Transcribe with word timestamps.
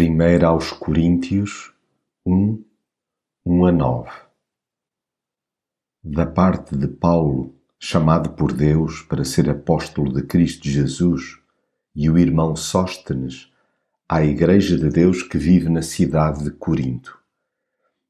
1 0.00 0.46
aos 0.46 0.72
Coríntios 0.72 1.74
um, 2.24 2.64
um 3.44 3.66
a 3.66 3.70
nove 3.70 4.10
Da 6.02 6.24
parte 6.24 6.74
de 6.74 6.88
Paulo, 6.88 7.54
chamado 7.78 8.30
por 8.30 8.50
Deus 8.50 9.02
para 9.02 9.26
ser 9.26 9.50
apóstolo 9.50 10.10
de 10.10 10.22
Cristo 10.22 10.66
Jesus, 10.66 11.38
e 11.94 12.08
o 12.08 12.16
irmão 12.16 12.56
Sóstenes, 12.56 13.52
à 14.08 14.24
Igreja 14.24 14.78
de 14.78 14.88
Deus 14.88 15.22
que 15.22 15.36
vive 15.36 15.68
na 15.68 15.82
cidade 15.82 16.44
de 16.44 16.50
Corinto. 16.50 17.18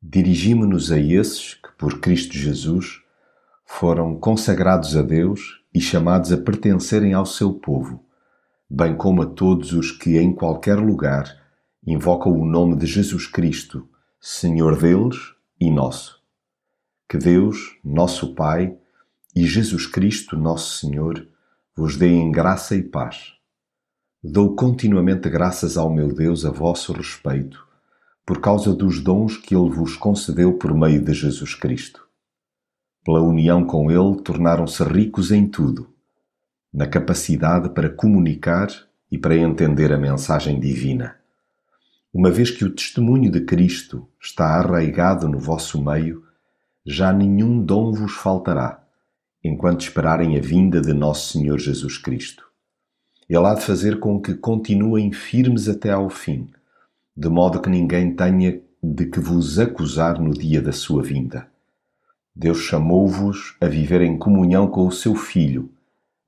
Dirigimo-nos 0.00 0.92
a 0.92 1.00
esses 1.00 1.54
que, 1.54 1.72
por 1.76 1.98
Cristo 1.98 2.34
Jesus, 2.34 3.02
foram 3.64 4.14
consagrados 4.20 4.96
a 4.96 5.02
Deus 5.02 5.60
e 5.74 5.80
chamados 5.80 6.30
a 6.30 6.38
pertencerem 6.38 7.12
ao 7.12 7.26
seu 7.26 7.52
povo, 7.54 8.04
bem 8.70 8.96
como 8.96 9.22
a 9.22 9.26
todos 9.26 9.72
os 9.72 9.90
que, 9.90 10.16
em 10.16 10.32
qualquer 10.32 10.78
lugar, 10.78 11.41
invocam 11.84 12.32
o 12.32 12.44
nome 12.44 12.76
de 12.76 12.86
Jesus 12.86 13.26
Cristo, 13.26 13.88
Senhor 14.20 14.78
deles 14.78 15.34
e 15.60 15.68
nosso. 15.68 16.20
Que 17.08 17.18
Deus, 17.18 17.76
nosso 17.84 18.34
Pai, 18.34 18.76
e 19.34 19.44
Jesus 19.46 19.86
Cristo, 19.86 20.36
nosso 20.36 20.78
Senhor, 20.78 21.26
vos 21.74 21.96
deem 21.96 22.30
graça 22.30 22.76
e 22.76 22.82
paz. 22.82 23.32
Dou 24.22 24.54
continuamente 24.54 25.28
graças 25.28 25.76
ao 25.76 25.92
meu 25.92 26.14
Deus 26.14 26.44
a 26.44 26.50
vosso 26.50 26.92
respeito, 26.92 27.66
por 28.24 28.40
causa 28.40 28.72
dos 28.72 29.00
dons 29.00 29.36
que 29.36 29.56
Ele 29.56 29.70
vos 29.70 29.96
concedeu 29.96 30.52
por 30.52 30.72
meio 30.72 31.02
de 31.02 31.12
Jesus 31.12 31.54
Cristo. 31.54 32.06
Pela 33.04 33.20
união 33.20 33.64
com 33.64 33.90
Ele, 33.90 34.22
tornaram-se 34.22 34.84
ricos 34.84 35.32
em 35.32 35.48
tudo, 35.48 35.92
na 36.72 36.86
capacidade 36.86 37.70
para 37.70 37.90
comunicar 37.90 38.68
e 39.10 39.18
para 39.18 39.36
entender 39.36 39.92
a 39.92 39.98
mensagem 39.98 40.60
divina 40.60 41.21
uma 42.12 42.30
vez 42.30 42.50
que 42.50 42.64
o 42.64 42.70
testemunho 42.70 43.30
de 43.30 43.40
Cristo 43.40 44.06
está 44.20 44.58
arraigado 44.58 45.28
no 45.28 45.38
vosso 45.38 45.82
meio, 45.82 46.24
já 46.84 47.12
nenhum 47.12 47.64
dom 47.64 47.92
vos 47.92 48.12
faltará, 48.12 48.84
enquanto 49.42 49.80
esperarem 49.80 50.36
a 50.36 50.40
vinda 50.40 50.80
de 50.80 50.92
nosso 50.92 51.32
Senhor 51.32 51.58
Jesus 51.58 51.96
Cristo. 51.96 52.44
Ele 53.28 53.46
há 53.46 53.54
de 53.54 53.62
fazer 53.62 53.98
com 53.98 54.20
que 54.20 54.34
continuem 54.34 55.10
firmes 55.10 55.68
até 55.68 55.90
ao 55.90 56.10
fim, 56.10 56.50
de 57.16 57.28
modo 57.30 57.60
que 57.60 57.70
ninguém 57.70 58.14
tenha 58.14 58.60
de 58.82 59.06
que 59.06 59.20
vos 59.20 59.58
acusar 59.58 60.20
no 60.20 60.34
dia 60.34 60.60
da 60.60 60.72
sua 60.72 61.02
vinda. 61.02 61.48
Deus 62.34 62.58
chamou-vos 62.58 63.56
a 63.60 63.66
viver 63.66 64.02
em 64.02 64.18
comunhão 64.18 64.66
com 64.66 64.86
o 64.86 64.92
seu 64.92 65.14
Filho, 65.14 65.70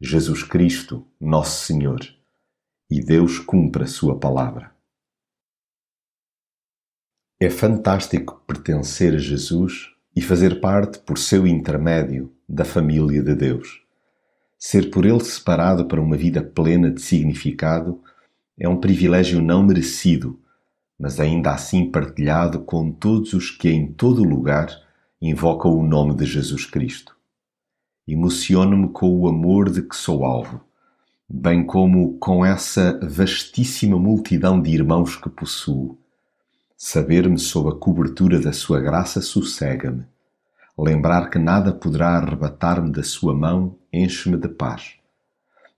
Jesus 0.00 0.42
Cristo, 0.42 1.06
nosso 1.20 1.66
Senhor, 1.66 2.00
e 2.90 3.04
Deus 3.04 3.38
cumpre 3.38 3.84
a 3.84 3.86
sua 3.86 4.18
palavra. 4.18 4.73
É 7.40 7.50
fantástico 7.50 8.40
pertencer 8.46 9.12
a 9.12 9.18
Jesus 9.18 9.90
e 10.14 10.22
fazer 10.22 10.60
parte, 10.60 11.00
por 11.00 11.18
seu 11.18 11.48
intermédio, 11.48 12.32
da 12.48 12.64
família 12.64 13.20
de 13.20 13.34
Deus. 13.34 13.82
Ser 14.56 14.88
por 14.88 15.04
ele 15.04 15.22
separado 15.24 15.86
para 15.86 16.00
uma 16.00 16.16
vida 16.16 16.40
plena 16.40 16.92
de 16.92 17.02
significado 17.02 18.00
é 18.56 18.68
um 18.68 18.76
privilégio 18.76 19.42
não 19.42 19.64
merecido, 19.64 20.38
mas 20.96 21.18
ainda 21.18 21.50
assim 21.50 21.90
partilhado 21.90 22.60
com 22.60 22.92
todos 22.92 23.32
os 23.32 23.50
que 23.50 23.68
em 23.68 23.92
todo 23.92 24.22
lugar 24.22 24.70
invocam 25.20 25.76
o 25.76 25.84
nome 25.84 26.14
de 26.14 26.24
Jesus 26.24 26.64
Cristo. 26.64 27.16
Emociono-me 28.06 28.90
com 28.90 29.10
o 29.10 29.26
amor 29.26 29.70
de 29.70 29.82
que 29.82 29.96
sou 29.96 30.24
alvo, 30.24 30.60
bem 31.28 31.66
como 31.66 32.16
com 32.18 32.46
essa 32.46 33.00
vastíssima 33.02 33.98
multidão 33.98 34.62
de 34.62 34.70
irmãos 34.70 35.16
que 35.16 35.28
possuo 35.28 35.98
Saber-me 36.76 37.38
sob 37.38 37.68
a 37.70 37.72
cobertura 37.72 38.40
da 38.40 38.52
sua 38.52 38.80
graça 38.80 39.20
sossega-me. 39.20 40.04
Lembrar 40.76 41.30
que 41.30 41.38
nada 41.38 41.72
poderá 41.72 42.16
arrebatar-me 42.16 42.90
da 42.90 43.04
sua 43.04 43.32
mão 43.32 43.78
enche-me 43.92 44.36
de 44.36 44.48
paz. 44.48 44.94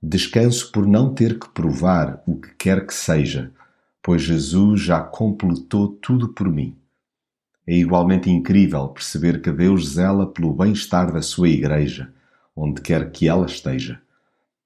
Descanso 0.03 0.73
por 0.73 0.87
não 0.87 1.13
ter 1.13 1.39
que 1.39 1.51
provar 1.51 2.23
o 2.27 2.37
que 2.37 2.49
quer 2.55 2.87
que 2.87 2.95
seja, 2.95 3.53
pois 4.03 4.23
Jesus 4.23 4.81
já 4.81 5.01
completou 5.01 5.89
tudo 5.89 6.29
por 6.31 6.51
mim. 6.51 6.75
É 7.67 7.75
igualmente 7.75 8.31
incrível 8.31 8.89
perceber 8.89 9.43
que 9.43 9.53
Deus 9.53 9.91
zela 9.91 10.27
pelo 10.27 10.55
bem-estar 10.55 11.13
da 11.13 11.21
sua 11.21 11.51
igreja, 11.51 12.11
onde 12.55 12.81
quer 12.81 13.11
que 13.11 13.29
ela 13.29 13.45
esteja, 13.45 14.01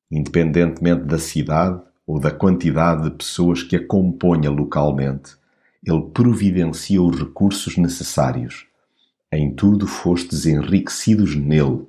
independentemente 0.09 1.03
da 1.05 1.19
cidade 1.19 1.83
ou 2.07 2.21
da 2.21 2.31
quantidade 2.31 3.03
de 3.03 3.11
pessoas 3.11 3.65
que 3.65 3.75
a 3.75 3.85
componha 3.85 4.51
localmente 4.51 5.40
ele 5.85 6.03
providencia 6.13 7.03
os 7.03 7.19
recursos 7.19 7.77
necessários. 7.77 8.67
Em 9.33 9.55
tudo 9.55 9.87
fostes 9.87 10.45
enriquecidos 10.45 11.35
nele, 11.35 11.87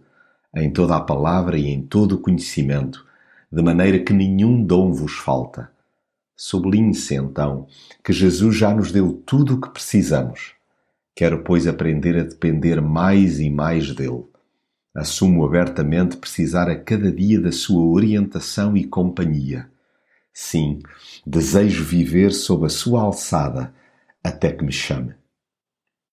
em 0.55 0.71
toda 0.71 0.95
a 0.95 1.01
palavra 1.01 1.57
e 1.57 1.67
em 1.67 1.81
todo 1.81 2.13
o 2.13 2.19
conhecimento, 2.19 3.05
de 3.51 3.61
maneira 3.61 3.99
que 3.99 4.13
nenhum 4.13 4.63
dom 4.63 4.93
vos 4.93 5.13
falta. 5.13 5.69
Sublinhe-se, 6.37 7.15
então, 7.15 7.67
que 8.03 8.13
Jesus 8.13 8.55
já 8.55 8.73
nos 8.73 8.91
deu 8.91 9.21
tudo 9.25 9.55
o 9.55 9.61
que 9.61 9.69
precisamos. 9.69 10.53
Quero, 11.13 11.43
pois, 11.43 11.67
aprender 11.67 12.17
a 12.17 12.23
depender 12.23 12.81
mais 12.81 13.39
e 13.39 13.49
mais 13.49 13.93
dele. 13.93 14.23
Assumo 14.95 15.45
abertamente 15.45 16.17
precisar 16.17 16.69
a 16.69 16.75
cada 16.75 17.11
dia 17.11 17.39
da 17.39 17.51
sua 17.51 17.83
orientação 17.85 18.75
e 18.75 18.85
companhia. 18.85 19.69
Sim, 20.33 20.79
desejo 21.25 21.83
viver 21.83 22.31
sob 22.31 22.65
a 22.65 22.69
sua 22.69 23.01
alçada 23.01 23.73
até 24.23 24.51
que 24.55 24.63
me 24.63 24.71
chame. 24.71 25.20